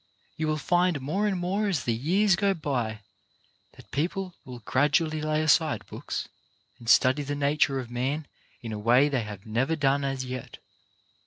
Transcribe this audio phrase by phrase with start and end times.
[0.35, 3.01] You will find more and more as the years go by,
[3.73, 6.27] that people will gradually lay aside books,
[6.79, 8.25] and study the nature of man
[8.63, 10.57] in a way they have never done as yet.